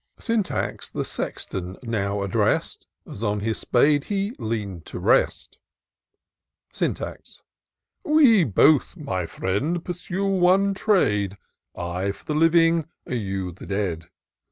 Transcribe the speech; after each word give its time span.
Sjnitax 0.19 0.91
the 0.91 1.05
Sexton 1.05 1.77
now 1.83 2.23
addressed. 2.23 2.87
As 3.05 3.23
on 3.23 3.41
his 3.41 3.59
spade 3.59 4.05
he 4.05 4.35
lean'd 4.39 4.83
to 4.87 4.97
rest. 4.97 5.59
Syntax." 6.73 7.43
We 8.19 8.43
both, 8.43 8.97
my 8.97 9.27
fi:iend, 9.27 9.83
pursue 9.85 10.25
one 10.25 10.73
trade, 10.73 11.37
I 11.75 12.13
for 12.13 12.25
the 12.25 12.33
living, 12.33 12.87
you 13.05 13.51
the 13.51 13.67
dead. 13.67 14.09